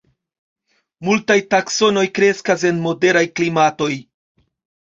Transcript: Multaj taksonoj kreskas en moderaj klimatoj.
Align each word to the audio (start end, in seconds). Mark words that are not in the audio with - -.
Multaj 1.09 1.37
taksonoj 1.51 2.05
kreskas 2.19 2.65
en 2.71 2.81
moderaj 2.87 3.25
klimatoj. 3.41 3.93